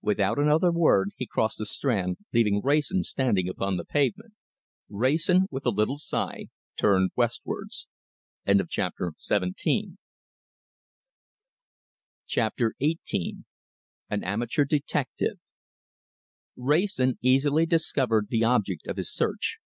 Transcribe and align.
Without 0.00 0.38
another 0.38 0.72
word, 0.72 1.10
he 1.18 1.26
crossed 1.26 1.58
the 1.58 1.66
Strand, 1.66 2.16
leaving 2.32 2.62
Wrayson 2.64 3.02
standing 3.02 3.50
upon 3.50 3.76
the 3.76 3.84
pavement. 3.84 4.32
Wrayson, 4.88 5.46
with 5.50 5.66
a 5.66 5.70
little 5.70 5.98
sigh, 5.98 6.46
turned 6.78 7.10
westwards. 7.16 7.86
CHAPTER 8.66 9.12
XVIII 9.22 9.98
AN 14.08 14.24
AMATEUR 14.24 14.64
DETECTIVE 14.64 15.36
Wrayson 16.56 17.18
easily 17.20 17.66
discovered 17.66 18.28
the 18.30 18.42
object 18.42 18.86
of 18.86 18.96
his 18.96 19.12
search. 19.12 19.58